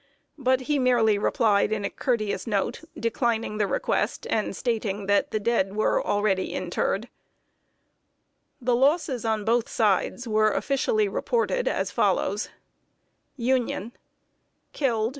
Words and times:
But 0.39 0.61
he 0.61 0.79
merely 0.79 1.19
replied 1.19 1.71
in 1.71 1.85
a 1.85 1.89
courteous 1.91 2.47
note, 2.47 2.81
declining 2.99 3.59
the 3.59 3.67
request, 3.67 4.25
and 4.31 4.55
stating 4.55 5.05
that 5.05 5.29
the 5.29 5.39
dead 5.39 5.75
were 5.75 6.03
already 6.03 6.53
interred. 6.55 7.01
[Sidenote: 7.03 8.63
THE 8.63 8.75
LOSSES 8.77 9.25
ON 9.25 9.45
BOTH 9.45 9.45
SIDES.] 9.45 9.45
The 9.45 9.45
losses 9.45 9.45
on 9.45 9.45
both 9.45 9.69
sides 9.69 10.27
were 10.27 10.51
officially 10.53 11.07
reported 11.07 11.67
as 11.67 11.91
follows: 11.91 12.49
Killed. 14.73 15.09